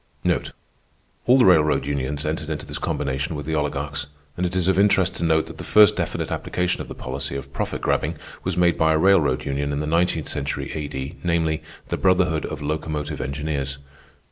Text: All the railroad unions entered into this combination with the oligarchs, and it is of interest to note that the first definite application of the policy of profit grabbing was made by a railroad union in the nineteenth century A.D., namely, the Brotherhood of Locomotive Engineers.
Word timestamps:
All 1.27 1.37
the 1.37 1.45
railroad 1.45 1.85
unions 1.85 2.25
entered 2.25 2.49
into 2.49 2.65
this 2.65 2.79
combination 2.79 3.35
with 3.35 3.45
the 3.45 3.53
oligarchs, 3.53 4.07
and 4.35 4.47
it 4.47 4.55
is 4.55 4.67
of 4.67 4.79
interest 4.79 5.13
to 5.17 5.23
note 5.23 5.45
that 5.45 5.59
the 5.59 5.63
first 5.63 5.95
definite 5.95 6.31
application 6.31 6.81
of 6.81 6.87
the 6.87 6.95
policy 6.95 7.35
of 7.35 7.53
profit 7.53 7.81
grabbing 7.81 8.15
was 8.43 8.57
made 8.57 8.79
by 8.79 8.93
a 8.93 8.97
railroad 8.97 9.45
union 9.45 9.71
in 9.71 9.79
the 9.79 9.85
nineteenth 9.85 10.27
century 10.27 10.71
A.D., 10.73 11.17
namely, 11.23 11.61
the 11.89 11.97
Brotherhood 11.97 12.47
of 12.47 12.63
Locomotive 12.63 13.21
Engineers. 13.21 13.77